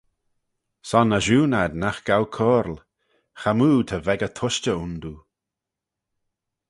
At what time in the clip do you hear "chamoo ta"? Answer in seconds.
3.41-3.97